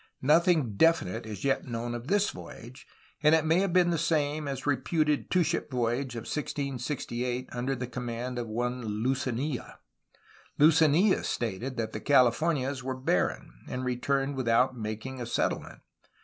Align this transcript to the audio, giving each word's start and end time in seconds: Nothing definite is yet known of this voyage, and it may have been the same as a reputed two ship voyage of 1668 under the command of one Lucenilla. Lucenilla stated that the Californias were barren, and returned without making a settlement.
Nothing 0.23 0.77
definite 0.77 1.27
is 1.27 1.45
yet 1.45 1.67
known 1.67 1.93
of 1.93 2.07
this 2.07 2.31
voyage, 2.31 2.87
and 3.21 3.35
it 3.35 3.45
may 3.45 3.59
have 3.59 3.71
been 3.71 3.91
the 3.91 3.99
same 3.99 4.47
as 4.47 4.65
a 4.65 4.69
reputed 4.71 5.29
two 5.29 5.43
ship 5.43 5.69
voyage 5.69 6.15
of 6.15 6.21
1668 6.21 7.47
under 7.51 7.75
the 7.75 7.85
command 7.85 8.39
of 8.39 8.47
one 8.47 8.81
Lucenilla. 8.81 9.77
Lucenilla 10.57 11.23
stated 11.23 11.77
that 11.77 11.91
the 11.91 11.99
Californias 11.99 12.83
were 12.83 12.95
barren, 12.97 13.53
and 13.69 13.85
returned 13.85 14.35
without 14.35 14.75
making 14.75 15.21
a 15.21 15.27
settlement. 15.27 15.81